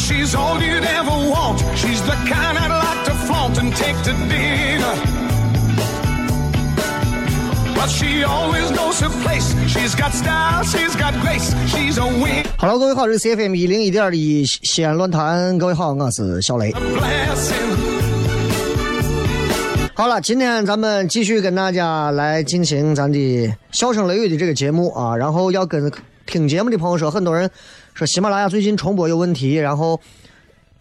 [0.00, 1.60] She's all you'd ever want.
[1.76, 4.94] She's the kind I'd like to flaunt and take to dinner.
[7.76, 9.54] But she always knows her place.
[9.68, 11.54] She's got style, she's got grace.
[11.68, 16.74] She's a wing Hello，各位好，这是 CFM 一零一点一西安论坛，各位好，我是小雷。
[19.94, 25.90] 好了，今天咱们继续跟大家来进行咱的笑声雷雨的这个节目啊，然后要跟
[26.26, 27.50] 听节目的朋友说，很多人
[28.00, 30.00] 说喜马拉雅最近重播有问题，然后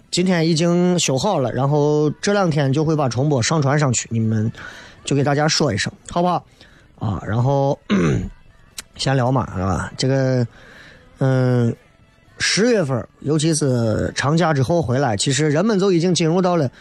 [0.09, 4.49] 今天已经修好了，然后这两天就会把重播上传上去，你们
[5.03, 6.45] 就给大家说一声，好不好？
[6.97, 7.77] 啊，然后
[8.95, 9.91] 闲聊嘛，是吧？
[9.97, 10.47] 这个，
[11.17, 11.75] 嗯，
[12.37, 16.71] 十月份，尤其是长假之后回来，其实人们就已经进入到了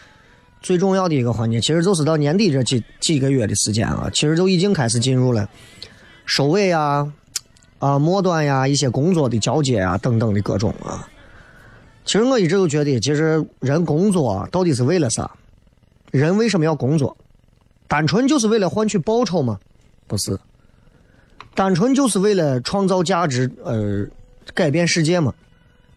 [0.61, 5.49] 最重要的一个环节，其实就是到年底这几几个月的时间啊，其实就已经开始进入了
[6.25, 7.05] 收尾呀、
[7.79, 11.07] 啊末端呀、一些工作的交接啊等等的各种啊。
[12.05, 15.29] 其实我一直都觉得，其实人工作到底是为了啥？
[16.11, 17.15] 人为什么要工作？
[17.87, 19.59] 单纯就是为了换取报酬吗？
[20.07, 20.39] 不是。
[21.55, 24.07] 单纯就是为了创造价值，呃，
[24.53, 25.33] 改变世界吗？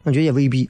[0.02, 0.68] 我觉得也未必，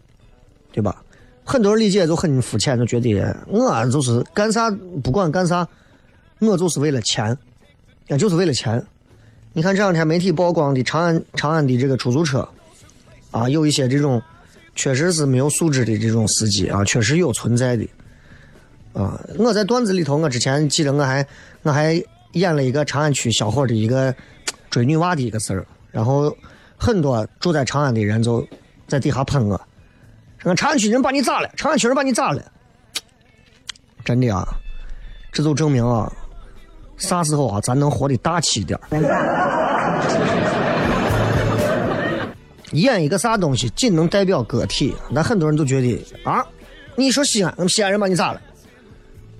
[0.70, 1.02] 对吧？
[1.44, 4.70] 很多人理解就很肤浅，就觉得我就是干啥
[5.02, 5.66] 不管干啥，
[6.40, 7.36] 我就是为了钱，
[8.08, 8.84] 也就是为了钱。
[9.54, 12.48] 你看这两天媒体曝光的长安长安的这个出租车，
[13.30, 14.22] 啊，有一些这种
[14.74, 17.86] 确实是没有素质的这种司机啊，确实有存在的。
[18.94, 21.26] 啊，我在段子里头，我之前记得我还
[21.62, 22.02] 我还
[22.32, 24.14] 演了一个长安区小伙的一个
[24.70, 26.34] 追女娃的一个事儿，然后
[26.78, 28.46] 很多住在长安的人就
[28.86, 29.60] 在底下喷我，
[30.38, 31.50] 说长安区人把你咋了？
[31.56, 32.42] 长安区人把你咋了？
[34.02, 34.46] 真的啊，
[35.30, 36.10] 这就证明啊，
[37.02, 38.78] 啥时候啊，咱能活得大气一点。
[42.72, 46.42] 演一个啥东西，仅能代表个体，那很多人都觉得啊，
[46.96, 48.40] 你说西安，西安人把你咋了？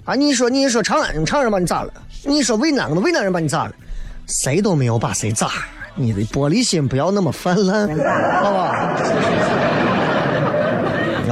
[0.05, 1.93] 啊，你说你说长安，长安人把你咋了？
[2.25, 3.73] 你说渭南，我们渭南人把你咋了？
[4.27, 5.49] 谁都没有把谁咋，
[5.95, 7.89] 你的玻璃心不要那么泛滥，
[8.43, 8.93] 好吧？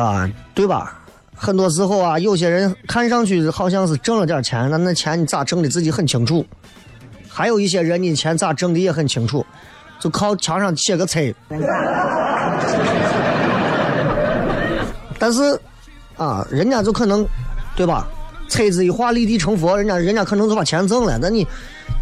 [0.01, 1.00] 啊，对吧？
[1.43, 6.45] 很多时候啊，有些人看上去好像是挣了点钱，那那钱你咋挣的自己很清楚；
[7.31, 9.45] 还有一些人，你钱咋挣的也很清楚，
[9.99, 11.33] 就靠墙上写个猜。
[15.19, 15.59] 但是
[16.19, 17.27] 啊，人家就可能，
[17.75, 18.07] 对吧？
[18.51, 21.47] 车子一画，立地成佛，人家人家可能就把钱挣了，那你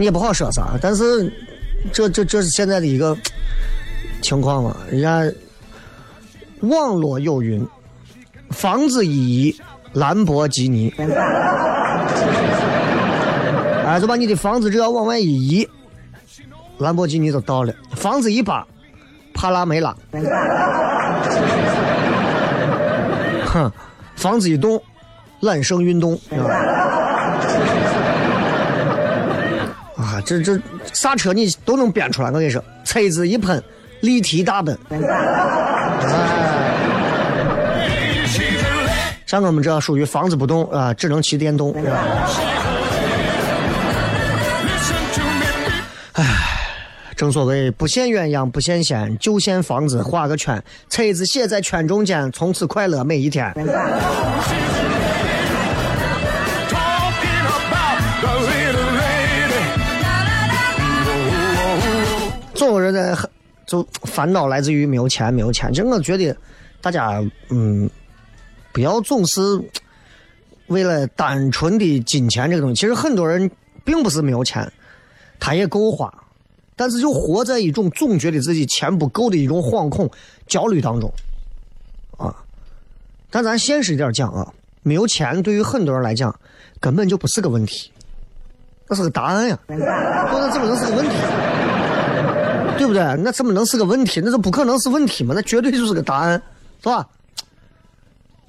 [0.00, 0.76] 你也不好说啥。
[0.82, 1.32] 但是
[1.92, 3.16] 这这这是现在的一个
[4.20, 4.76] 情况嘛？
[4.90, 5.32] 人家
[6.62, 7.64] 网络有云，
[8.50, 9.56] 房子一移，
[9.92, 10.92] 兰博基尼，
[13.84, 15.68] 哎，就把你的房子只要往外一移，
[16.78, 18.66] 兰博基尼就到了；房子一扒，
[19.32, 19.96] 帕拉梅拉，
[23.46, 23.70] 哼，
[24.16, 24.80] 房子一动。
[25.40, 26.18] 揽胜运动。
[29.96, 30.60] 啊，这这
[30.92, 33.62] 啥车你都能编出来，我跟你说，车子一喷，
[34.00, 34.76] 立体大奔。
[34.88, 34.98] 哎，
[39.28, 41.74] 像我们这属于房子不动啊，只能骑电动。
[46.12, 46.24] 哎
[47.14, 53.52] 正所谓不羡鸳鸯不羡仙，就羡房子画个圈，车子写在圈中间，从此快乐每一天。
[62.54, 63.14] 总有人在
[63.66, 65.70] 就烦恼来自于没有钱，没有钱。
[65.70, 66.34] 其实我觉得
[66.80, 67.90] 大家嗯，
[68.72, 69.40] 不要总是
[70.66, 72.74] 为了单纯的金钱这个东西。
[72.74, 73.50] 其实很多人
[73.84, 74.70] 并不是没有钱，
[75.40, 76.12] 他也够花，
[76.76, 80.10] 但是就活在一种总觉得自己钱不够的一种惶恐、
[80.46, 81.12] 焦虑当中
[82.16, 82.34] 啊。
[83.30, 86.34] 但咱现实一点讲啊，没有钱对于很多人来讲
[86.80, 87.90] 根本就不是个问题，
[88.88, 91.14] 那是个答案呀，那怎么能是个问题？
[92.78, 93.02] 对不对？
[93.24, 94.20] 那怎么能是个问题？
[94.24, 95.34] 那这不可能是问题嘛？
[95.34, 96.40] 那绝对就是个答案，
[96.80, 97.04] 是吧？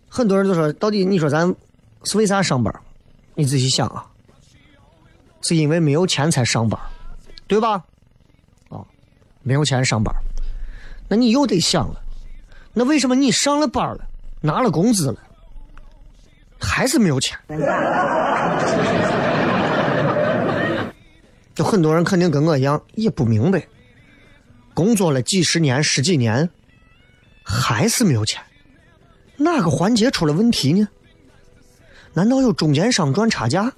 [0.10, 1.56] 很多人都说，到底你说咱
[2.04, 2.74] 是为啥上班？
[3.36, 4.06] 你仔细想啊，
[5.42, 6.78] 是因为没有钱才上班，
[7.48, 7.84] 对吧？
[8.70, 8.84] 啊，
[9.44, 10.14] 没有钱上班，
[11.08, 12.02] 那你又得想了，
[12.74, 14.06] 那为什么你上了班了，
[14.42, 15.20] 拿了工资了，
[16.60, 17.38] 还是没有钱？
[21.56, 23.66] 就很多人肯定跟我一样，也不明白。
[24.74, 26.50] 工作了几十年、十几年，
[27.44, 28.42] 还是没有钱，
[29.40, 30.88] 哪个环节出了问题呢？
[32.14, 33.72] 难道有中间商赚差价？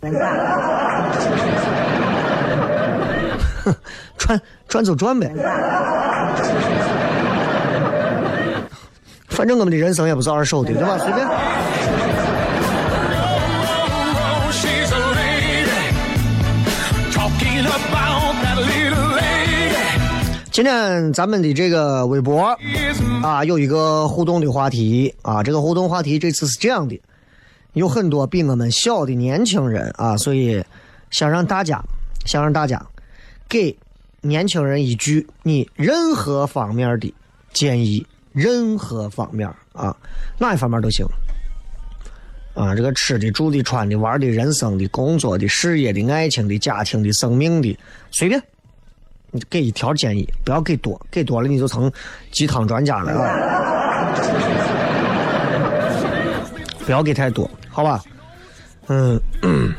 [4.17, 5.31] 赚赚就赚呗，
[9.27, 10.97] 反正我们的人生也不是二手的，对吧？
[10.97, 11.27] 随便。
[20.51, 22.53] 今天咱们的这个微博
[23.23, 26.99] 啊，有一个互动的话题啊，这个互动话题这次是这样的，
[27.71, 30.61] 有很多比我们小的年轻人啊，所以
[31.09, 31.81] 想让大家，
[32.25, 32.85] 想让大家
[33.47, 33.73] 给
[34.19, 37.13] 年轻人一句你任何方面的
[37.53, 39.95] 建议，任何方面啊，
[40.37, 41.05] 哪一方面都行。
[42.53, 47.79] 啊，这个吃的、住的、穿的、玩的、人生的、工作的、事业的、爱情的、家庭的、生命的，
[48.11, 48.43] 随便，
[49.31, 51.91] 你给一条建议，不要给多，给多了你就成
[52.31, 54.11] 鸡汤专家了啊！
[56.85, 58.03] 不要给太多，好吧？
[58.87, 59.17] 嗯，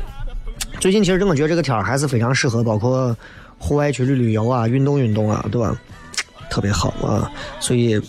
[0.79, 3.15] 最近其实我觉得这个天儿还是非常适合，包括
[3.59, 5.79] 户外去旅旅游啊、运动运动啊，对吧？
[6.49, 8.01] 特别好啊，所以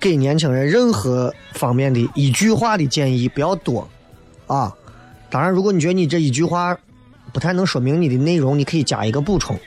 [0.00, 3.86] 给年轻人任何方面的一句话的建议不要多
[4.46, 4.72] 啊。
[5.28, 6.76] 当然，如果你觉得你这一句话
[7.32, 9.58] 不太能说明你的内容，你可以加一个补充。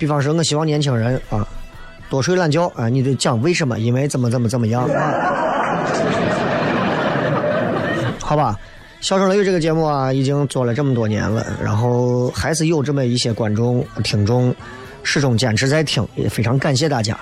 [0.00, 1.46] 比方说，我希望年轻人啊
[2.08, 4.88] 多睡懒觉啊，你得讲为什么，因为怎么怎么怎么样。
[8.18, 8.58] 好吧，
[9.06, 14.54] 《笑声雷雨》这个节目啊，已经做了这么多年了，然后还是有这么一些观众、听众
[15.02, 17.14] 始终坚持在听，也非常感谢大家。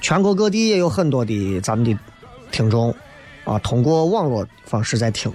[0.00, 1.98] 全国各地也有很多的咱们的
[2.52, 2.94] 听众
[3.42, 5.32] 啊，通过网络方式在听，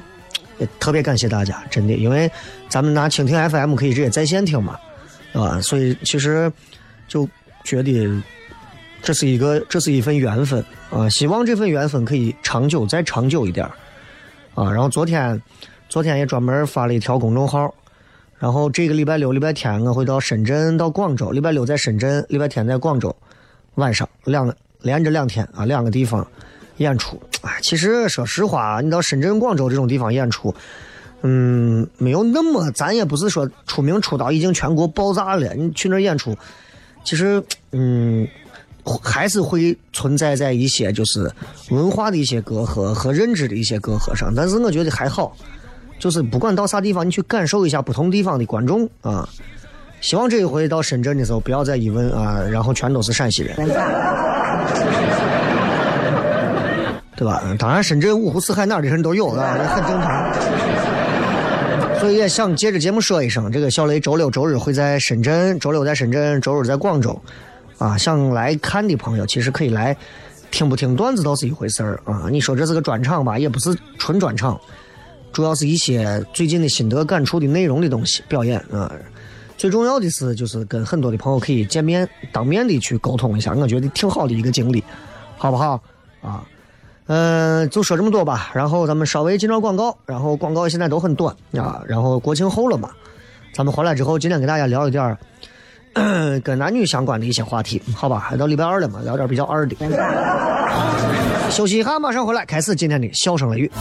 [0.60, 2.31] 也特别感谢大家，真的，因为
[2.70, 4.80] 咱们拿蜻蜓 FM 可以直接在线听嘛，
[5.42, 5.62] 啊？
[5.62, 6.52] 所以其实
[7.08, 7.28] 就
[7.64, 8.24] 觉得
[9.02, 13.66] 这是一个，这是一份缘分啊，希望这份缘分可以长久，再长久一点
[14.56, 14.72] 啊。
[14.72, 15.42] 然后昨天，
[15.88, 17.74] 昨天也专门发了一条公众号。
[18.38, 21.30] 然后这个礼拜六、礼拜天我会到深圳、到广州。
[21.32, 23.14] 礼拜六在深圳，礼拜天在广州，
[23.76, 26.26] 晚上两连着两天啊，两个地方
[26.78, 27.22] 演出。
[27.42, 30.56] 哎，其实说实话，你到深圳、广州这种地方演出，
[31.21, 35.54] 嗯，没有那么，咱也不是说出名出到已经全国爆炸了。
[35.54, 36.35] 你去那儿演出，
[37.04, 38.28] 其实嗯，
[39.04, 41.30] 还是会存在在一些就是
[41.69, 44.33] 文化的一些隔阂和认知的一些隔阂上。
[44.33, 45.35] 但是我觉得还好，
[45.99, 49.28] 就是不管到啥地方，你去感受一下不同地方的观众啊。
[50.02, 53.54] 希望这一回到深圳的时候，不要再一问啊，然后全都是陕西人，
[57.19, 57.44] 对吧？
[57.59, 60.33] 当然，深圳五湖四海哪的人都有啊，这很正常。
[61.99, 67.21] 所以也想借着节目说一声，这个小雷周六周日会在深圳，周六在深圳，周日在广州，
[67.78, 69.94] 啊，想来看的朋友其实可以来，
[70.49, 72.28] 听不听段子倒是一回事儿啊。
[72.31, 74.57] 你说这是个专场吧，也不是纯专场，
[75.33, 78.90] 主要是一些最近的心得感触的内容的东西表演啊。
[79.57, 84.81] 最重要的是，就是跟很多的朋友可以见面，当面的去沟通一下，我觉得挺好的一个经历，
[85.38, 85.83] 好不好？
[86.21, 86.45] 啊，
[87.11, 88.51] 嗯、就说这么多吧。
[88.54, 91.81] 然后咱们稍微进段广告，然后广告现在都很短啊。
[91.87, 92.92] 然后国庆后了嘛，
[93.54, 95.18] 咱们回来之后，今天给大家聊一点儿
[96.42, 98.19] 跟男女相关的一些话题，好吧？
[98.19, 99.75] 还到礼拜二了嘛，聊点比较二的。
[101.49, 103.71] 休息一下，马上回来，开始今天的笑声雷雨。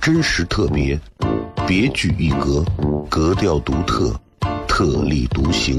[0.00, 0.98] 真实特别，
[1.66, 2.64] 别具一格，
[3.10, 4.12] 格调独，特
[4.66, 5.78] 特立独行，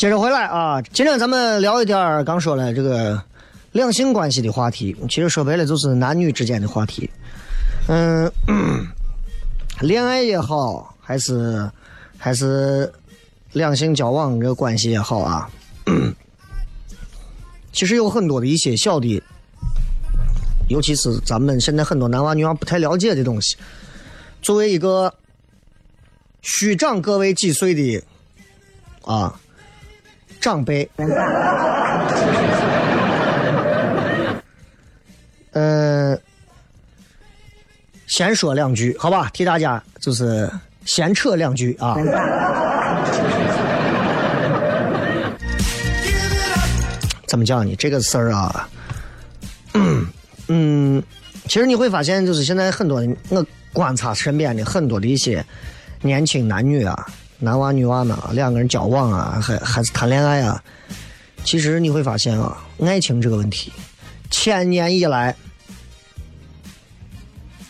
[0.00, 3.22] 接着回来啊，今天咱们聊一点刚说了这个
[3.72, 7.10] 两性关系的话题，其实说白了就是男女之间的话题。
[7.86, 8.32] 嗯，
[9.80, 11.70] 恋爱也好，还是
[12.16, 12.90] 还是
[13.52, 15.50] 两性交往这个关系也好啊，
[17.70, 19.22] 其实有很多的一些小的，
[20.70, 23.54] 尤其是咱们现在很多男娃女娃不太了解的东西。
[24.40, 25.12] 作为一个
[26.40, 28.02] 虚长各位几岁的
[29.04, 29.38] 啊。
[30.40, 30.88] 长辈，
[35.52, 36.16] 呃，
[38.06, 40.50] 先说两句，好吧，替大家就是
[40.84, 41.96] 闲扯两句啊。
[47.26, 47.76] 怎么讲呢？
[47.76, 48.68] 这个事儿啊，
[50.48, 51.02] 嗯，
[51.46, 55.44] 其实你会发现，就是现在很多我观察身边的很多的一些
[56.02, 57.06] 年轻男女啊。
[57.40, 60.62] 男娃女娃呢，两个人交往啊，还还是谈恋爱啊，
[61.42, 63.72] 其实你会发现啊，爱情这个问题，
[64.30, 65.34] 千年以来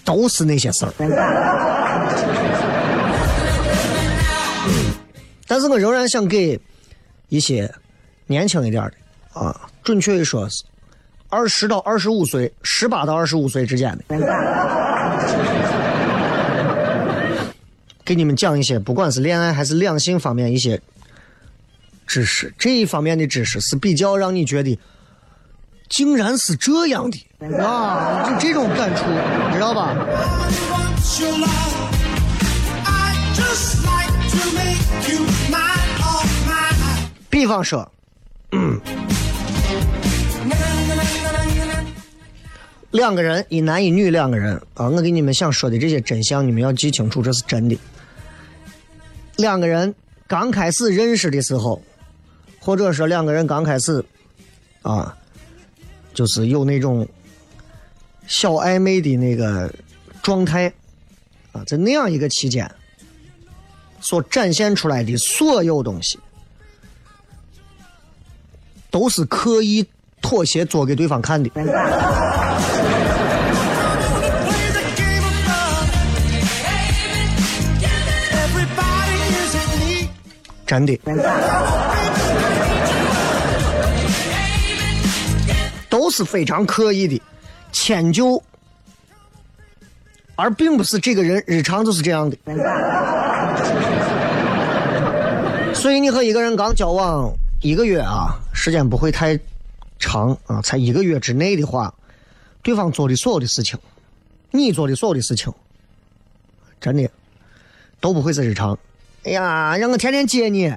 [0.04, 0.92] 都是那些事儿。
[5.46, 6.60] 但是我仍然想给
[7.28, 7.72] 一些
[8.26, 8.92] 年轻一点的
[9.40, 10.64] 啊，准确的说是
[11.28, 14.04] 二十到二十五岁、十八到二十五岁之间的。
[18.10, 20.80] 给你们讲一些，不管是恋爱还是两性方面一些
[22.08, 24.76] 知识，这一方面的知识是比较让你觉得，
[25.88, 27.16] 竟然是这样的
[27.64, 29.04] 啊，就这种感触，
[29.54, 29.94] 知道吧？
[37.30, 37.88] 比方说，
[42.90, 47.78] 两个人，一男一女两个人啊，我给你们想说的这些真相，你们要记清楚，这是真的。
[49.40, 49.94] 两个人
[50.26, 51.82] 刚开始认识的时候，
[52.61, 54.04] 或者说两个人刚开始，
[54.82, 55.16] 啊，
[56.12, 57.09] 就是有那种
[58.26, 59.73] 小暧昧的那个
[60.23, 60.73] 状态，
[61.52, 62.70] 啊，在那样一个期间，
[64.00, 66.18] 所展现出来的所有东西，
[68.90, 69.85] 都是刻意
[70.20, 71.50] 妥协做给对方看的。
[80.70, 80.96] 真的，
[85.88, 87.20] 都是非常刻意的
[87.72, 88.40] 迁就，
[90.36, 92.36] 而并不是这个人日常就是这样的。
[95.74, 97.28] 所以你和一个人刚交往
[97.62, 99.36] 一个月啊，时间不会太
[99.98, 101.92] 长啊，才一个月之内的话，
[102.62, 103.76] 对方做的所有的事情，
[104.52, 105.52] 你做的所有的事情，
[106.80, 107.10] 真的
[107.98, 108.78] 都不会是日常。
[109.24, 110.72] 哎呀，让我天天接你，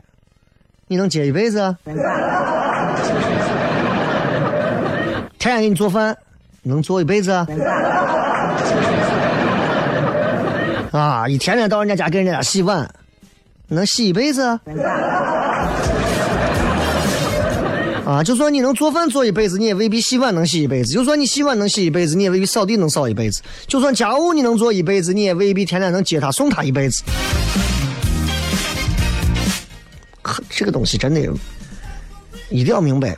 [0.87, 1.75] 你能接一辈子？
[5.39, 6.17] 天天给你做饭，
[6.63, 7.31] 能做一辈子？
[10.91, 12.89] 啊，一天天到人家家给人家洗碗，
[13.69, 14.41] 能洗一辈子？
[18.05, 27.03] 啊，就算你能做饭做一辈子，你也未必洗碗能洗一辈子；就算你洗碗能洗一辈子，你也未必扫地能扫一辈子；就算家务你能做一辈子，你也未必天天能接他送他一辈子。
[30.49, 31.21] 这个东西真的
[32.49, 33.17] 一定要明白，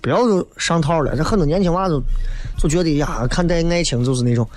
[0.00, 1.16] 不要就上套了。
[1.16, 2.02] 这很多年轻娃都
[2.58, 4.48] 就觉得呀，看待爱情就是那种，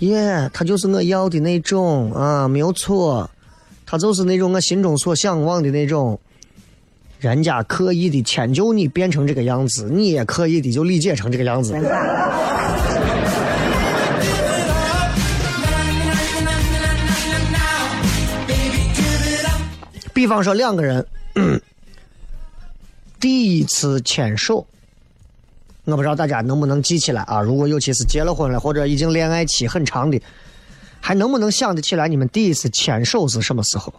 [0.00, 3.28] 耶，他就是我要的那种啊，没有错，
[3.86, 6.18] 他就是那种我心中所向往的那种。
[7.20, 11.72] 人家刻意的迁就你变成这个样子，你也刻意的就理解成这个样子。
[20.18, 21.06] 比方说两个人
[23.20, 24.66] 第一次牵手，
[25.84, 27.40] 我不知道大家能不能记起来啊？
[27.40, 30.20] 如果尤其是结了婚了或者已经恋爱期很长的，
[31.00, 33.94] 还能不能想得起来你们第一次牵手是什么时候？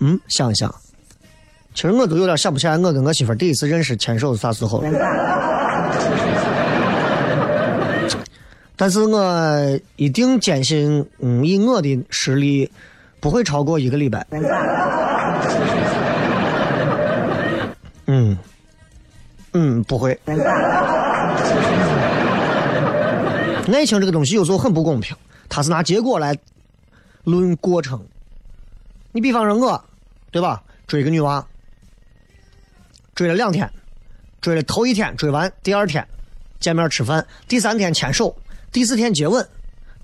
[0.00, 0.74] 嗯，想一想。
[1.72, 4.90] 其实我都有点想不起来，我跟我媳妇第一次认识牵手是啥时候了。
[8.74, 12.68] 但是我一定坚信，嗯，以我的实力，
[13.26, 14.24] 不会超过一个礼拜。
[18.06, 18.38] 嗯，
[19.52, 20.16] 嗯，不会。
[23.74, 25.16] 爱情这个东西有时候很不公平，
[25.48, 26.38] 它是拿结果来
[27.24, 28.00] 论过程。
[29.10, 29.84] 你比方说我，
[30.30, 30.62] 对吧？
[30.86, 31.44] 追个女娃。
[33.16, 33.68] 追了两天，
[34.40, 36.06] 追了头一天追完，第二天
[36.60, 38.36] 见面吃饭，第三天牵手，
[38.70, 39.44] 第四天接吻，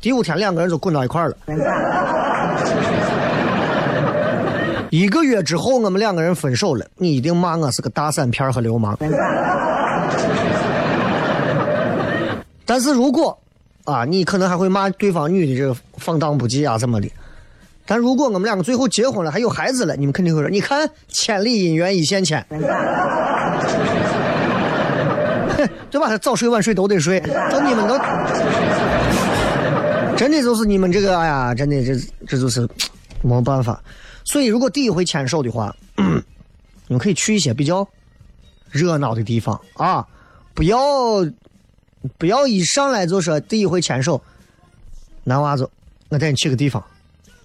[0.01, 1.37] 第五天两个人就滚到一块儿了。
[4.93, 6.85] 一个月之后，我们两个人分手了。
[6.97, 8.95] 你一定骂我是个大散片和流氓。
[12.67, 13.39] 但是如果
[13.85, 17.09] 啊，你可能还会骂对方女的这个放荡不羁啊，怎么的？
[17.87, 22.45] 但如果我们两个最后结婚了，还有孩子了，你们肯定会说：“你看，千里姻缘一线牵，
[25.91, 26.19] 对吧？
[26.19, 27.19] 早睡晚睡都得睡，
[27.51, 27.99] 就你们都
[30.19, 31.95] 真的就是你们这个，哎呀，真的这
[32.29, 32.69] 这就是
[33.23, 33.81] 没办法。
[34.25, 36.05] 所以，如果第一回牵手的话， 你
[36.95, 37.87] 们可以去一些比较
[38.71, 40.07] 热闹的地方啊，
[40.55, 40.79] 不要
[42.19, 44.23] 不要一上来就说第一回牵手，
[45.25, 45.69] 男娃子，
[46.09, 46.83] 我带你去个地方。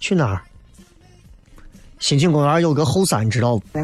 [0.00, 0.40] 去哪儿？
[1.98, 3.78] 新庆公园有个后山，你知道不？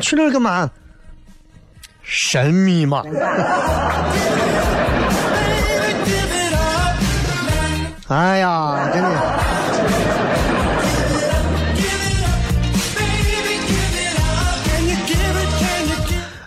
[0.00, 0.70] 去那儿干嘛？
[2.02, 3.02] 神秘嘛。
[8.08, 9.33] 哎呀，真的。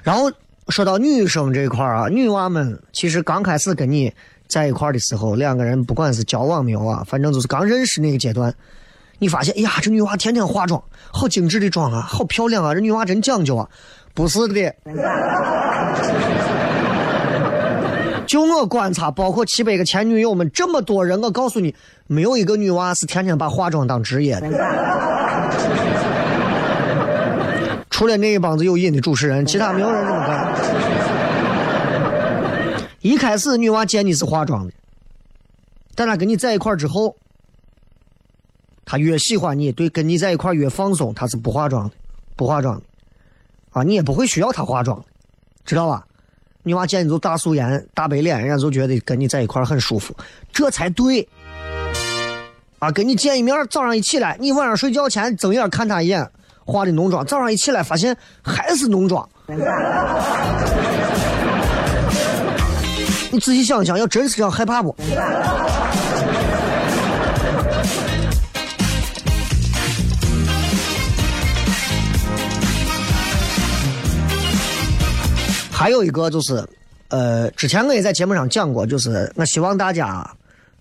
[0.08, 0.32] 然后
[0.70, 4.13] 说到女生这块儿啊，女娃们其实刚开始跟你。
[4.48, 8.54] 在一块儿的时候，两个人不管是交往没有啊，反正就是刚认识那个阶段，
[9.20, 13.67] 你发现，哎呀，这女娃天天化妆，好精致的妆啊，好漂亮啊，这女娃真讲究啊，
[14.13, 14.74] 不是的。
[18.26, 21.76] 就我观察，包括七百个前女友们，这么多人，我告诉你，
[22.08, 24.48] 没有一个女娃是天天把化妆当职业的。
[27.97, 30.53] 除了那一帮子有瘾的主持人，其他没有人这么干。
[33.01, 34.73] 一开始女娃见你是化妆的，
[35.95, 37.15] 但她跟你在一块之后，
[38.86, 41.95] 她越喜欢你，对，跟你在一块越放松，她是不化妆的，
[42.36, 42.83] 不化妆的，
[43.71, 45.03] 啊，你也不会需要她化妆，
[45.65, 46.05] 知道吧？
[46.62, 50.15] 女娃见你就大素颜、大白脸，人家就觉得跟你在一块很舒服，
[50.53, 51.27] 这才对。
[52.77, 56.29] 啊，跟你见一面，早上一起来，你晚上睡觉前睁眼看她一眼，
[56.67, 59.27] 化的浓妆，早上一起来发现还是浓妆。
[63.32, 64.95] 你仔细想想，要真是这样，害怕不？
[75.71, 76.67] 还有一个就是，
[77.10, 80.27] 呃，之前我也在节目上讲过，就是我希望大家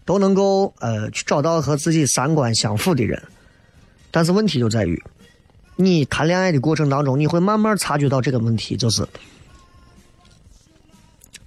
[0.04, 3.22] 都能够呃去找到和自己三观相符的人，
[4.10, 5.00] 但是问题就在于，
[5.76, 9.06] 你谈恋爱的过程当中，你会慢慢察觉到这个问题，就是。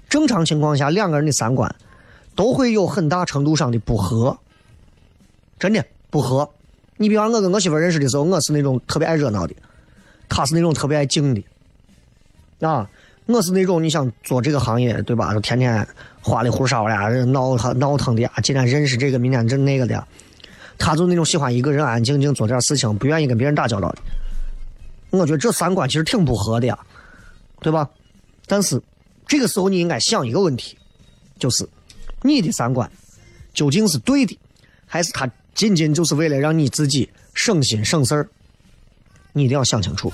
[0.07, 1.75] 正常情况下，两个人的三观
[2.35, 4.37] 都会有很大程度上的不合，
[5.59, 6.49] 真的不合。
[6.97, 9.53] 你比方我跟我媳妇认识的时候，我是那种特别爱热闹的，
[10.27, 11.43] 她是那种特别爱静的。
[12.67, 12.89] 啊，
[13.27, 15.33] 我是那种你想做这个行业，对吧？
[15.41, 15.87] 天天
[16.21, 20.07] 花里胡哨的，闹腾闹腾的啊，今天认识这个，明天这那个的。
[20.79, 23.99] 她就那种喜欢一个人安安静静做点事情，不愿意跟别人打交道的。
[25.11, 26.79] 我觉得这三观其实挺不合的呀，
[27.61, 27.87] 对吧？
[28.47, 28.81] 但是。
[29.27, 30.75] 这个时候你应该想一个问题，
[31.37, 31.63] 就是
[32.23, 32.91] 你的三观
[33.53, 34.35] 究竟是对的，
[34.87, 38.27] 还是他仅仅就是为了让你自己省心省事儿？
[39.33, 40.11] 你一定要想清楚。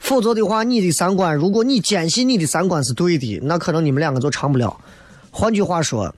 [0.00, 4.78] 否则的话，你的三观，如果你坚信你的三观是对的，那可能你们两个就长不了。
[5.30, 6.14] 换句话说，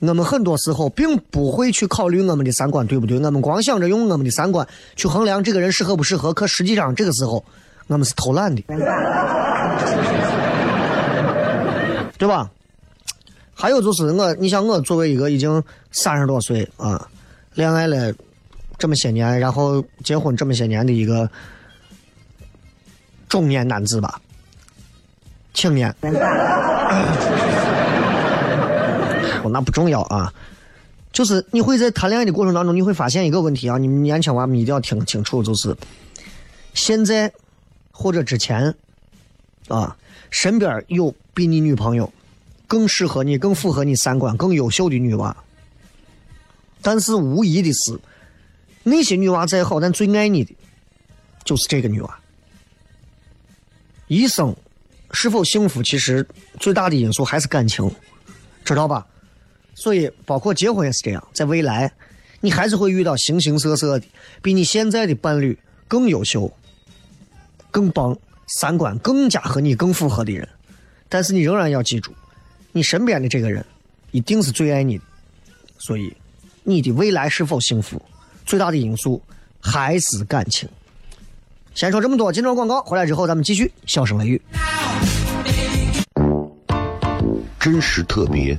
[0.00, 6.32] 我们很多时候并不会去考虑我们的三观对不对，我们光想着用我们的三观去衡量这个人适合不适合。
[6.32, 7.44] 可实际上，这个时候
[7.86, 8.62] 我们是偷懒的，
[12.18, 12.50] 对吧？
[13.54, 17.08] 还有就是我，你像我作为一个已经三十多岁啊，
[17.54, 18.12] 恋爱了
[18.78, 21.30] 这么些年，然后结婚这么些年的一个。
[23.28, 24.20] 中年男子吧，
[25.54, 25.94] 青年，
[29.50, 30.32] 那不重要啊。
[31.12, 35.76] 就是你会在谈恋爱的过程当中，你会发现一个问题啊，你们年轻娃们一定要听清楚，就是
[36.72, 37.32] 现在
[37.90, 38.72] 或者之前
[39.66, 39.96] 啊，
[40.30, 42.12] 身边有比你女朋友
[42.68, 45.36] 更适合你、更符合你三观、更优秀的女娃，
[46.80, 47.98] 但是无疑的是，
[48.84, 50.54] 那些女娃再好，但最爱你的
[51.44, 52.18] 就是这个女娃。
[54.06, 54.54] 一生
[55.10, 56.24] 是否幸福，其实
[56.60, 57.90] 最大的因素还是感情，
[58.64, 59.04] 知道吧？
[59.80, 61.90] 所以，包括结婚也是这样，在未来，
[62.42, 64.06] 你还是会遇到形形色色的
[64.42, 66.52] 比你现在的伴侣更优秀、
[67.70, 68.14] 更棒、
[68.58, 70.46] 三观更加和你更符合的人。
[71.08, 72.12] 但是，你仍然要记住，
[72.72, 73.64] 你身边的这个人
[74.10, 75.04] 一定是最爱你的。
[75.78, 76.14] 所以，
[76.62, 78.02] 你的未来是否幸福，
[78.44, 79.22] 最大的因素
[79.62, 80.68] 还是感情。
[81.74, 84.42] 先说这么多，今朝广告回来之后，咱们继续笑声雷雨。
[87.58, 88.58] 真实特别，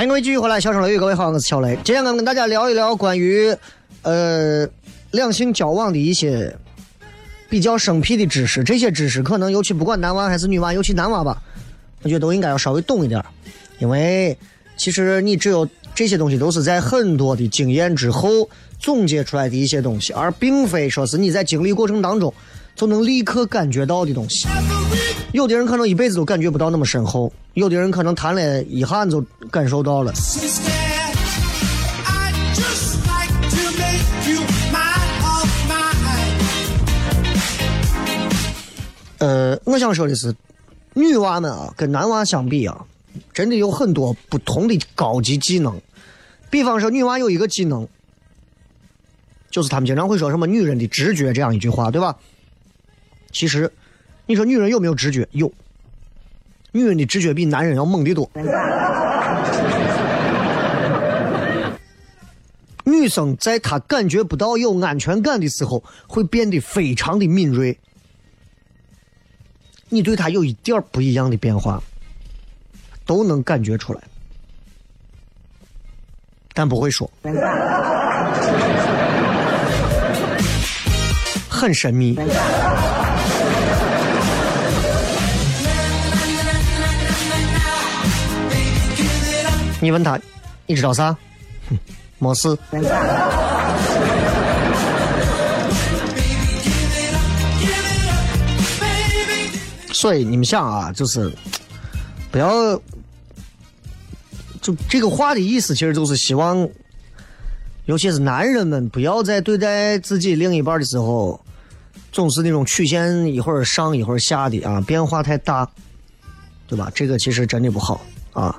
[0.00, 1.78] 欢迎各位继续回来，小声雷雨，各位好，我是小雷。
[1.84, 3.54] 今天我们跟大家聊一聊关于
[4.00, 4.66] 呃
[5.10, 6.56] 两性交往的一些
[7.50, 8.64] 比较生僻的知识。
[8.64, 11.42] 这些知识可能尤其不管男娃还是女娃，尤其男娃吧，
[12.00, 13.22] 我觉得都应该要稍微懂一点，
[13.78, 14.34] 因为
[14.74, 22.32] 其实你只有这些东西都是在很多的经验之后总结出来的一些东西，而并非说是你在经历过程当中
[22.74, 24.48] 就能立刻感觉到的东西。
[25.32, 30.12] 有的人可能一辈子都感觉不到那么深厚，有的人可能谈了一下就感受到了。
[39.18, 40.34] 呃，我想说的是，
[40.94, 42.86] 女娃们啊，跟男娃相比啊，
[43.34, 45.78] 真的有很多不同的高级技能。
[46.48, 47.86] 比方说，女娃有一个技能，
[49.50, 52.16] 就是他们经常会说什么“女人的直觉”这样一句话，对吧？
[53.32, 53.70] 其实。
[54.26, 55.26] 你说女人有没有直觉？
[55.32, 55.52] 有，
[56.70, 58.30] 女人的直觉比男人要猛得多。
[62.84, 67.76] 女生在她感觉不到有安全感的时候，会变得非常的敏锐。
[69.88, 71.82] 你对她有一点不一样的变化，
[73.04, 74.00] 都能感觉出来，
[76.54, 77.10] 但不会说，
[81.48, 82.16] 很神秘。
[89.82, 90.20] 你问他，
[90.66, 91.16] 你知道啥？
[91.70, 91.78] 哼，
[92.18, 92.56] 没事。
[99.92, 101.32] 所以你们想啊，就是
[102.30, 102.74] 不要，
[104.60, 106.68] 就这个话的意思，其实就是希望，
[107.86, 111.40] 尤其是男人们，不要在对待自己另一半的时候，
[112.12, 115.66] 总是那种曲线一会儿上一会儿下的啊，变化太大，
[116.66, 116.90] 对吧？
[116.94, 118.00] 这个其实真的不好
[118.34, 118.54] 啊。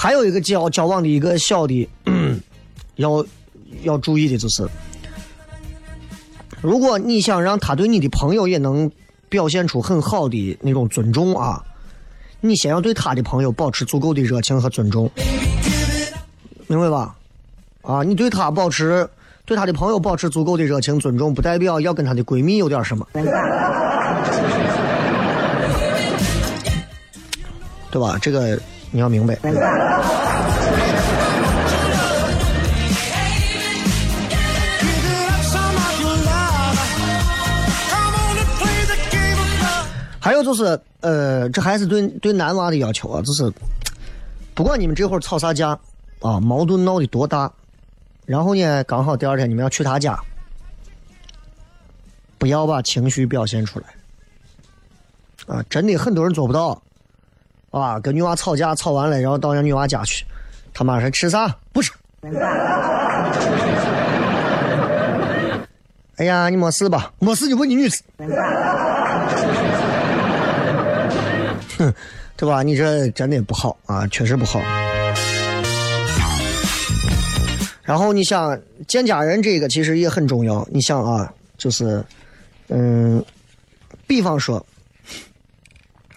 [0.00, 1.88] 还有一个交交往的一个小的，
[2.94, 3.26] 要
[3.82, 4.64] 要注意的就是，
[6.60, 8.88] 如果你想让他对你的朋友也能
[9.28, 11.64] 表现出很好的那种尊重啊，
[12.40, 15.10] 你先要对他的朋友保持足够的热情和尊重，
[16.68, 17.16] 明白吧？
[17.82, 19.08] 啊，你对他保持
[19.44, 23.04] 对他的朋友保持足够的热情尊重，不代表要跟他的闺蜜有点什么，
[27.90, 28.16] 对吧？
[28.22, 29.38] 这个你要明白。
[40.20, 43.50] 还有就是，呃，这还是对对男娃的要求啊，就是
[44.54, 45.70] 不管你们这会儿吵啥架
[46.20, 47.50] 啊，矛盾闹得多大，
[48.26, 50.20] 然后呢，刚好第二天你们要去他家，
[52.36, 53.86] 不要把情绪表现出来
[55.54, 55.64] 啊！
[55.70, 56.82] 真的很多人做不到
[57.70, 60.24] 啊，跟女娃吵架吵完了，然后到人女娃家去，
[60.72, 61.54] 他妈说吃啥？
[61.72, 61.92] 不吃。
[66.16, 67.12] 哎呀，你没事吧？
[67.18, 68.02] 没事就问你女子。
[71.78, 71.94] 哼，
[72.36, 72.62] 对吧？
[72.62, 74.60] 你这真的不好啊，确实不好。
[77.82, 80.66] 然后你想见家人这个其实也很重要。
[80.70, 82.04] 你想啊，就是，
[82.68, 83.24] 嗯，
[84.06, 84.64] 比方说，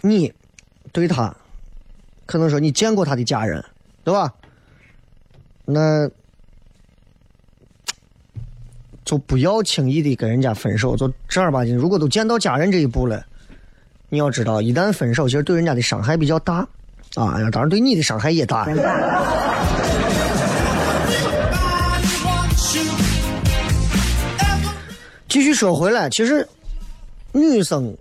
[0.00, 0.32] 你
[0.90, 1.34] 对他，
[2.26, 3.64] 可能说你见过他的家人，
[4.04, 4.32] 对吧？
[5.64, 6.08] 那
[9.04, 11.76] 就不要轻易的跟人家分手，就正儿八经。
[11.76, 13.24] 如果都见到家人这一步了，
[14.08, 16.66] 你要知道，一旦分手，其实对人家的伤害比较大
[17.14, 18.66] 啊，当然对你的伤害也大。
[25.28, 26.46] 继续说回来，其实
[27.32, 27.96] 女生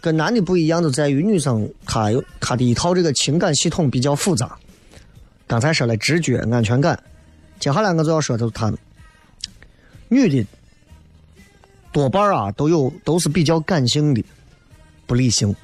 [0.00, 4.56] 跟男的不一样，就在于女生她有她的一套这个情感系统比较复杂。
[5.46, 6.98] 刚才说了直觉、安全感，
[7.58, 8.72] 接下来我就要说的就是她
[10.08, 10.46] 女的
[11.92, 14.24] 多半啊都有都是比较感性的，
[15.06, 15.54] 不理性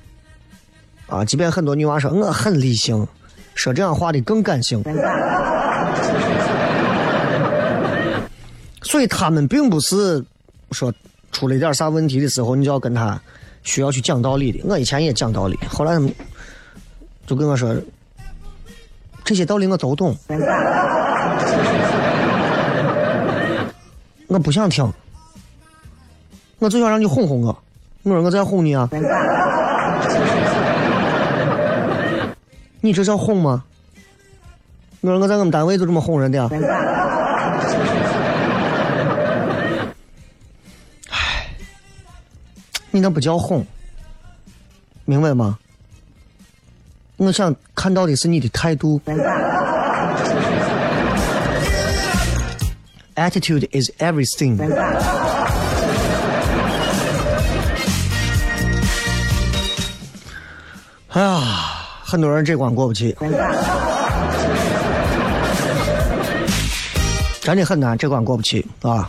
[1.06, 1.24] 啊。
[1.24, 3.06] 即便很多女娃说我很理性，
[3.54, 4.82] 说这样话的更感性。
[8.82, 10.24] 所以他们并不是
[10.72, 10.92] 说
[11.32, 13.20] 出了一点啥问题的时候，你就要跟他
[13.66, 14.60] 需要去讲道理的。
[14.64, 15.98] 我以前也讲道理，后来
[17.26, 17.74] 就跟我说，
[19.24, 20.16] 这些道理我都懂，
[24.28, 24.90] 我不想听，
[26.60, 27.58] 我就想让你哄哄我。
[28.04, 28.88] 我说我在哄你啊，
[32.80, 33.64] 你这叫哄吗？
[35.00, 36.48] 我说我在我们单位就这么哄人的。
[42.96, 43.62] 你那不叫哄，
[45.04, 45.58] 明白吗？
[47.18, 48.98] 我想看到的是你的态度。
[53.14, 54.58] Attitude is everything。
[61.08, 61.42] 哎呀，
[62.02, 63.14] 很多人这关过不去，
[67.42, 69.06] 真的很难，这关过不去啊。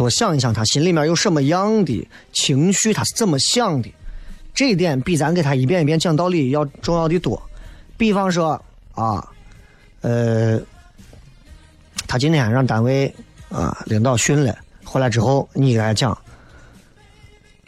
[0.00, 3.92] 多想一想他心里面有什么样的情绪，他是怎么想的，
[4.54, 7.38] 这一点比咱给他一遍一遍讲道理要重要的多。
[7.98, 8.58] 比方说
[8.94, 9.22] 啊，
[10.00, 10.58] 呃，
[12.08, 13.14] 他今天让单位
[13.50, 16.16] 啊领导训了，回来之后你给他讲，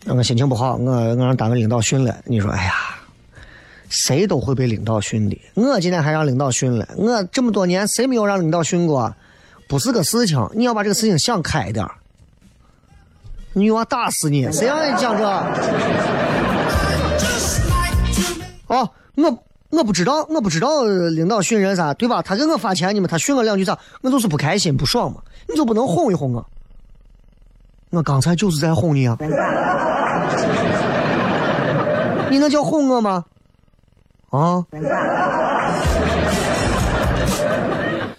[0.06, 2.96] 我心情不好，我我让单位领导训了，你说哎呀，
[3.90, 9.14] 谁都会被领导训的，我今天还让领导训了，我这么多年谁没有让领导训过？
[9.68, 11.94] 不是个事情，你要把这个事情想开点儿。
[13.54, 14.50] 女娃打死你！
[14.50, 15.24] 谁让你讲这？
[18.66, 19.38] 哦，我
[19.70, 22.22] 我不知道，我不知道领导训人啥，对吧？
[22.22, 25.20] 他给我发钱，你们他训我两句啥，我就是不开心不爽嘛。
[25.48, 26.46] 你就不能哄一哄我？
[27.90, 29.16] 我刚才就是在哄你啊！
[32.30, 33.24] 你那叫哄我吗？
[34.30, 34.64] 啊？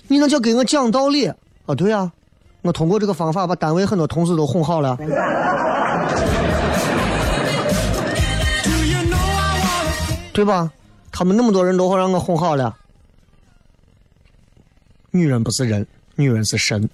[0.08, 1.36] 你那叫给我讲道理啊？
[1.76, 2.12] 对呀、
[2.63, 4.97] 我通过这个方法把单位很多同事都哄好了。
[10.34, 10.71] 对吧？
[11.12, 12.76] 他们那么多人都会让我哄好了。
[15.12, 16.89] 女人不是人，女人是神。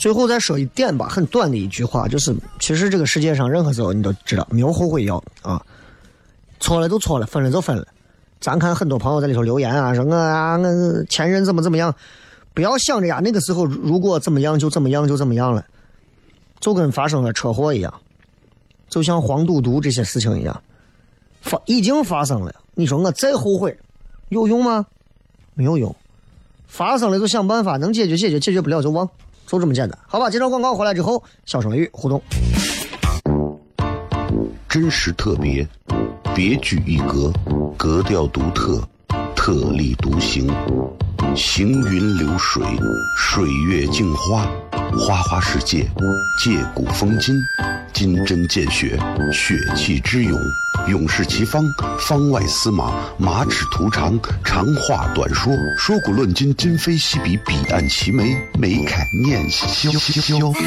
[0.00, 5.62] 最后再说一点吧，很短的一句话，就是其实这个世界上任何时候你都知道没有后悔药啊，
[6.58, 7.86] 错了就错了，分了就分了。
[8.40, 11.94] 咱看很多朋友在里头留言啊，说我啊，我前任怎么怎么样，
[12.54, 15.62] 不要想着呀，那个时候如果怎么样就怎么样就怎么样了，
[16.60, 17.92] 就跟发生了车祸一样，
[18.88, 20.62] 就像黄赌毒这些事情一样，
[21.42, 23.78] 发已经发生了，你说我再后悔
[24.30, 24.86] 有用吗？
[25.52, 25.94] 没有用。
[26.66, 29.06] 发生了就想办法，能解决解决，解决不了就忘，
[29.58, 30.30] 就这么简单，好吧？
[30.30, 32.22] 接着广告回来之后，小声与互动。
[34.68, 35.66] 真实特别，
[36.34, 37.32] 别具一格，
[37.76, 38.80] 格调独特，
[39.34, 40.46] 特立独行，
[41.36, 42.62] 行云流水，
[43.16, 44.46] 水月镜花，
[44.98, 45.88] 花花世界，
[46.42, 47.34] 借古风今，
[47.92, 48.98] 金针见血，
[49.32, 50.38] 血气之勇，
[50.88, 51.62] 勇士齐方，
[52.00, 60.52] 方外司马，马齿图长，长话短说，说古论今，今非昔比，彼岸齐眉，眉开眼笑笑。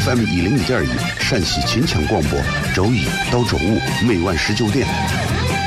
[0.00, 0.88] FM 一零一点一，
[1.20, 2.38] 陕西秦腔广播，
[2.74, 4.86] 周一到周五每晚十九点，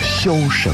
[0.03, 0.73] 萧声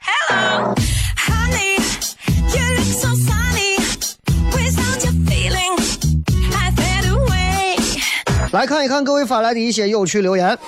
[0.00, 0.74] hello
[1.16, 3.76] honey，you're so sunny
[4.50, 5.76] without feeling。
[6.54, 7.76] I fade away。
[8.52, 10.58] 来看一看各位发来的一些有趣留言，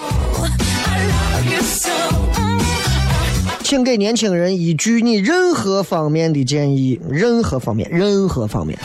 [3.62, 8.78] 请给年轻人一句你任何方面的建议，任何方面，任何方面。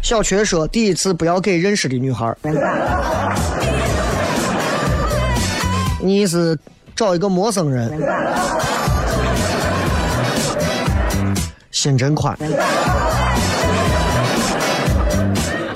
[0.00, 2.34] 小瘸说第一次不要给认识的女孩。
[6.06, 6.56] 你是
[6.94, 7.90] 找一个陌生人，
[11.72, 12.38] 心真宽。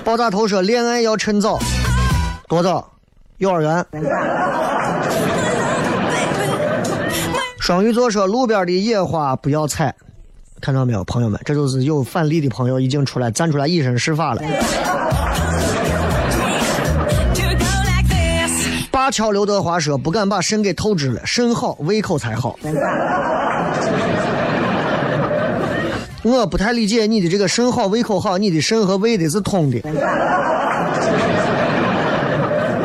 [0.05, 1.59] 爆炸头说，恋爱要趁早，
[2.49, 2.89] 多早？
[3.39, 3.85] 幼儿园。
[7.59, 9.93] 双鱼座说，路边的野花不要采。
[10.61, 14.43] 看到没有，朋友们，这就是有反例的朋友已经出来站出来以身试法了。
[19.11, 22.59] 瞧刘德华说：“不敢把肾给透支了，肾好胃口才好。”
[26.23, 29.81] 我不太理解你的这个肾好胃口好，你的肾和胃的是通的。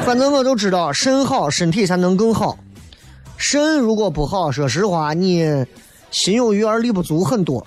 [0.04, 2.58] 反正我就知道肾好，身体才能更好。
[3.36, 5.66] 肾如果不好，说实话，你
[6.12, 7.66] 心有余而力不足很多。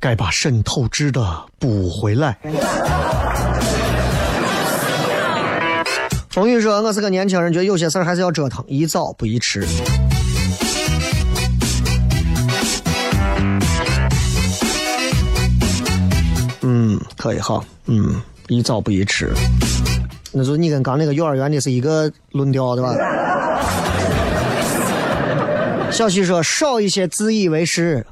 [0.00, 1.22] 该把肾透支的
[1.58, 2.38] 补回来。
[6.30, 9.66] 冯玉说：“我是个年轻人，觉得有些事儿还是要折腾，宜早不宜迟。”
[16.62, 19.30] 嗯，可以哈，嗯，宜早不宜迟。
[20.32, 22.94] 那就你跟刚那个幼儿园的是一个论调，对吧？
[25.90, 28.06] 小西说：“少一些自以为是。”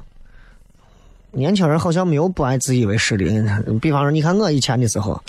[1.31, 3.25] 年轻人好像没有不爱自以为是的。
[3.81, 5.21] 比方说，你看我以前的时候，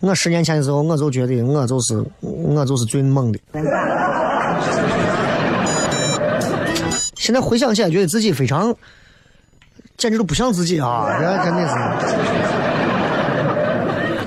[0.00, 3.38] 我十年前的时候，我就觉得我就是我就是最猛的。
[7.16, 8.74] 现在回想起来，觉得自己非常，
[9.98, 11.06] 简直都不像自己啊！
[11.20, 11.74] 这真的是。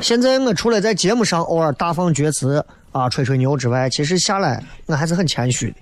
[0.02, 5.76] 现在我除了在节目上偶尔大放厥词啊、吹吹牛之外，其实下来我还是很谦虚的。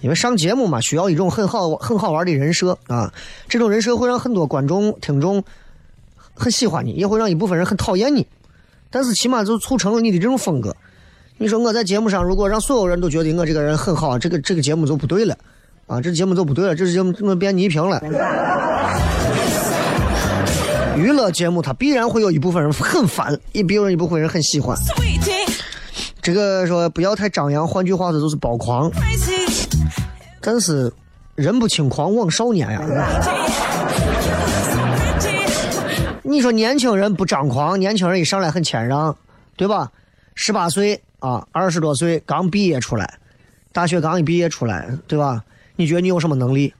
[0.00, 3.12] 因为上节目嘛，需要一种很好很好玩的人设啊，
[3.48, 5.42] 这种人设会让很多观众听众
[6.34, 8.26] 很喜欢你，也会让一部分人很讨厌你。
[8.90, 10.74] 但是起码就促成了你的这种风格。
[11.38, 15.36] 你说我在节目上，如果让所有人都觉得我这个人很好，这个这个节目就不对了，
[15.86, 18.00] 啊，这节目就不对了，这节目我变泥瓶了。
[20.96, 24.76] 娱乐节目它必然会有一部分人很烦，也必有一部分人很喜欢。
[26.20, 28.90] 这个说不要太张扬，换句话说就是包狂。
[30.40, 30.92] 真是
[31.34, 32.80] 人不轻狂枉少年呀。
[36.22, 39.16] 你说年轻人不张狂，年轻人一上来很谦让，
[39.56, 39.90] 对吧？
[40.34, 43.18] 十八岁啊，二十多岁刚毕业出来，
[43.72, 45.42] 大学刚一毕业出来，对吧？
[45.76, 46.72] 你觉得你有什么能力？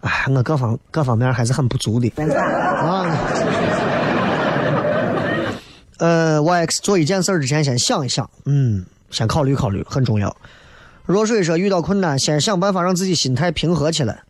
[0.00, 3.06] 哎，我各方各方面还是很不足的啊。
[5.98, 10.34] 呃，YX 做一件事之前先想一想，嗯，先考虑考虑，很重要。
[11.06, 14.22] 若水说遇到困难，先想办法让自己心态平和起来。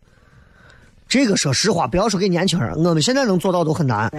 [1.06, 4.10] 这个说实话，不要说给年轻人，我们现在能做到都很难。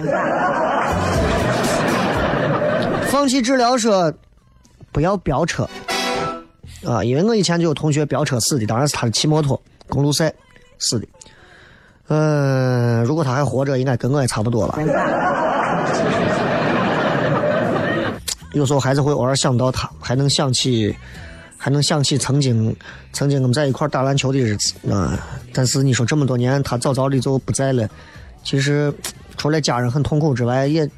[3.08, 4.12] 放弃治疗说
[4.90, 5.68] 不要飙车
[6.86, 10.32] 啊，因为我以前就有同学飙车死的，当然是他是骑摩托公路赛
[10.78, 11.06] 死的。
[12.08, 14.78] 嗯、如果他还活着，应该跟我也差不多吧。
[18.52, 20.96] 有时候还是会偶尔想到他，还能想起，
[21.56, 22.74] 还能想起曾经
[23.12, 25.18] 曾经我们在一块打篮球的日子啊、
[25.52, 27.88] 但是你说这么多年，他早早的就不在了，
[28.44, 28.92] 其实
[29.36, 30.88] 除了家人很痛苦之外，也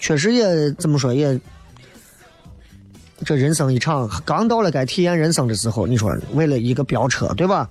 [0.00, 1.38] 确实也怎么说也，
[3.24, 7.68] 这人生一场，刚到了该体验人生的时候，你说为了一个飙车，对吧？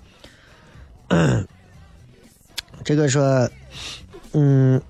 [2.84, 3.50] 这个说，
[4.34, 4.82] 嗯，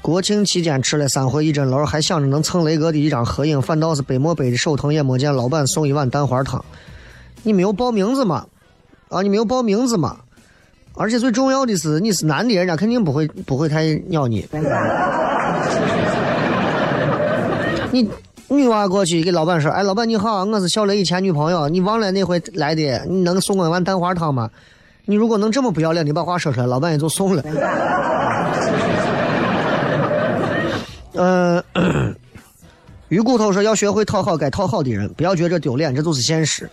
[0.00, 6.64] 国庆期间吃了三回一针楼，还想着能蹭雷哥的一张合影，反倒是北漠北的手疼，也没见老板送一碗蛋花汤。
[7.42, 8.46] 你没有报名字吗？
[9.08, 10.16] 啊，你没有报名字吗？
[10.94, 14.46] 而且最重要的是，你是男的，人家肯定不会不会太鸟你。
[17.90, 18.08] 你
[18.48, 24.48] 女娃过去给老板说：“哎，老板你好，我是小雷以前女朋友，你忘了那回来的，你能送我一碗蛋花汤吗？”
[25.06, 27.42] 你如果能这么不要脸的把话说出来，老板也就送了。
[31.18, 31.64] 呃，
[33.08, 36.70] 鱼骨头说要学会讨好该讨好的人，不要觉着丢脸，这就是现实。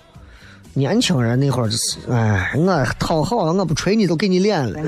[0.73, 4.79] 年轻人那会儿就是，哎，我讨好，我不捶你都给你脸了。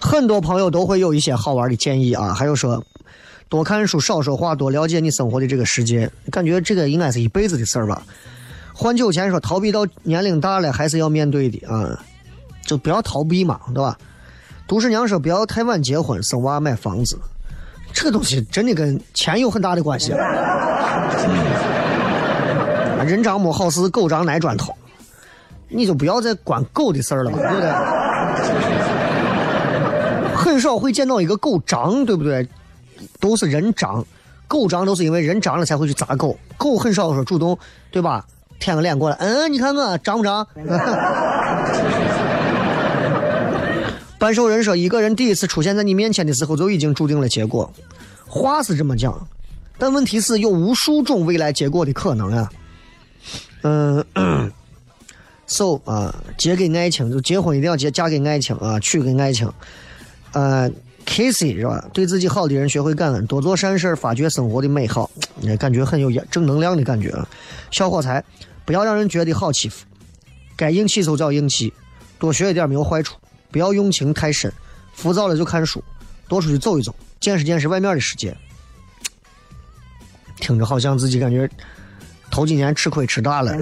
[0.00, 2.84] 很多朋友都会有一些好玩的建议啊，还有说
[3.48, 8.02] 多看书、少说话、多了解你生活的这个世界，感觉这个应该是一辈子的事儿吧。
[8.74, 11.98] 换酒钱说逃避到年龄大了还是要面对的啊，
[12.66, 13.96] 就不要逃避嘛，对吧？
[14.70, 17.18] 杜十娘说不要太晚结婚、生娃、买房子，
[17.92, 20.12] 这个东西真的跟钱有很大的关系。
[23.04, 24.72] 人长没好事，狗长挨砖头，
[25.66, 27.68] 你就不要再管狗的事儿了吧，对不对？
[30.36, 32.48] 很少会见到一个狗长，对不对？
[33.18, 34.04] 都是人长，
[34.46, 37.58] 狗长都是因为人长了才会去砸狗，狗很少说主动，
[37.90, 38.24] 对吧？
[38.60, 40.46] 舔个脸过来，嗯，你看我长不长？
[44.20, 47.72] 半兽人说，一个人第一次出现在你面前的时候，就已经注定了结果。
[48.26, 49.26] 话是这么讲，
[49.78, 52.50] 但问题是有无数种未来结果的可能呀。
[53.62, 54.04] 嗯，
[55.46, 59.50] so 啊，结给爱情，就结婚一定要结嫁给爱情啊，娶给爱情。
[60.32, 60.70] 呃
[61.06, 61.82] ，Kissy 是吧？
[61.94, 65.10] 对自己好的人学会感恩，多做善事，发掘生活的美好，
[65.40, 67.10] 那感觉很有正能量的感觉。
[67.70, 68.22] 小火柴，
[68.66, 69.86] 不要让人觉得好欺负，
[70.58, 71.72] 该硬气就叫硬气，
[72.18, 73.16] 多学一点没有坏处，
[73.50, 74.52] 不要用情太深，
[74.94, 75.82] 浮躁了就看书，
[76.28, 78.36] 多出去走一走，见识见识外面的世界。
[80.40, 81.48] 听着好像自己感觉
[82.30, 83.52] 头几年吃亏吃大了。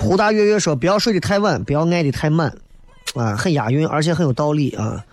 [0.00, 2.54] 胡大月月说：“不要睡得太晚，不要爱得太满。
[3.14, 5.04] ”啊，很押韵，而且很有道理啊。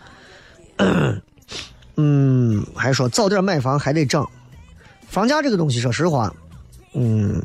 [1.98, 4.28] 嗯，还说早点买房还得涨，
[5.08, 6.34] 房价这个东西，说实话，
[6.94, 7.42] 嗯，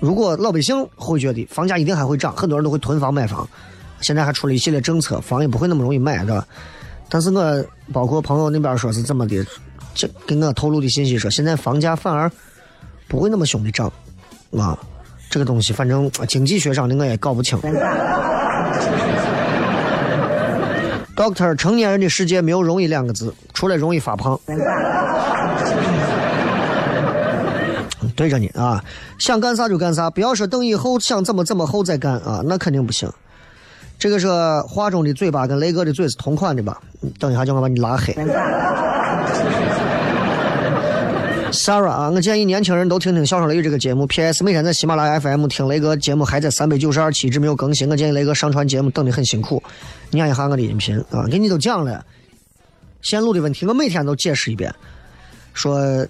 [0.00, 3.46] 如果老百姓会觉得房价一定还会涨，很多人都会囤房买房。
[4.00, 6.46] 现在还出了一系列政策，房也不会那么容易买，对吧？
[7.10, 9.44] 但是我包括朋友那边说是怎么的，
[9.94, 12.32] 这跟我透露的信息说，现在房价反而
[13.08, 13.92] 不会那么凶的涨，
[14.56, 14.78] 啊，
[15.28, 17.60] 这个东西反正经济学上的我也搞不清。
[21.14, 24.40] Doctor，成年人的世界没有容易两个字，除了容易发胖。
[28.20, 28.84] 对着你啊，
[29.18, 33.10] 想干啥就干啥，不要说等以后想怎么怎么后再干啊，那肯定不行。
[33.98, 34.28] 这个是
[34.68, 36.78] 话中的嘴巴跟雷哥的嘴是同款的吧？
[37.18, 38.12] 等一下叫我把你拉黑。
[41.50, 44.06] Sarah 啊，我建议年轻人都听听《笑声雷雨》这个节目。
[44.06, 44.44] P.S.
[44.44, 47.88] 每天在喜马拉雅 FM 听雷哥节目，还在三百九十二期一直没有更新。
[47.90, 49.62] 我建议雷哥上传节目等的很辛苦，
[50.10, 52.04] 念一下我的音频啊，给你都讲了
[53.00, 54.70] 线路的问题，我每天都解释一遍，
[55.54, 56.06] 说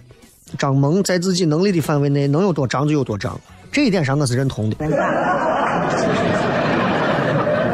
[0.58, 3.40] 张萌在自己能力的范围内能有多张就有多张，
[3.70, 4.76] 这一点上我是认同的。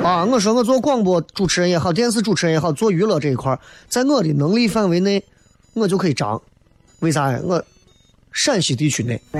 [0.02, 3.58] 啊，我说我做广播主持人也好，电视主持人也好，做娱乐这一块，
[3.88, 5.24] 在我的能力范围内，
[5.74, 6.40] 我就可以张。
[7.00, 7.40] 为啥呀？
[7.42, 7.62] 我
[8.30, 9.20] 陕西地区内，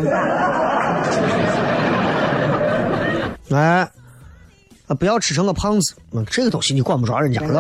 [3.51, 3.89] 哎，
[4.89, 7.53] 啊，不要吃成个胖子，嗯，这个东西你管不着人家，是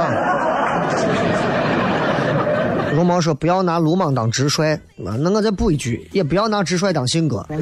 [2.96, 2.98] 吧？
[2.98, 4.74] 龙猫说不要拿鲁莽当直率，
[5.04, 7.46] 啊，那我再补一句，也不要拿直率当性格。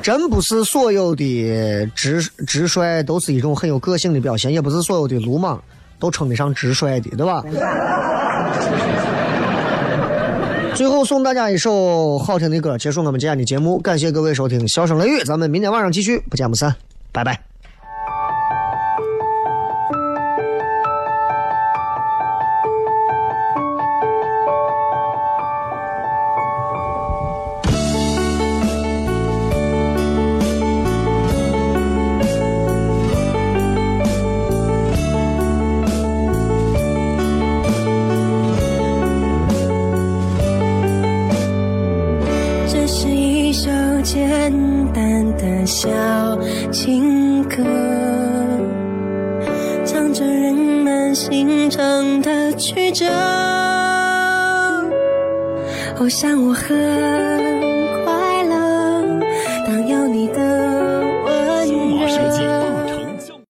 [0.00, 5.62] 真不是所有的直直率都是一种很有个性的表现，也不是所有的鲁莽
[5.98, 7.44] 都称得上直率的，对吧？
[10.74, 13.78] 最后送大家一首好听的歌，结束我们今天的节目。
[13.80, 16.74] 感谢各位收听《笑声雷雨》，咱们明天晚上继续，不见不散，
[17.12, 17.57] 拜拜。